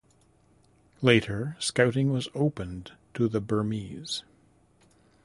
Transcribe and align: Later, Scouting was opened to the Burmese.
Later, 1.03 1.55
Scouting 1.59 2.11
was 2.11 2.27
opened 2.33 2.93
to 3.13 3.27
the 3.27 3.39
Burmese. 3.39 4.23